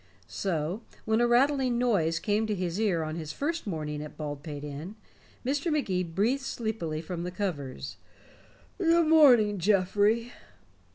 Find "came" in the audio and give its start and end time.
2.17-2.47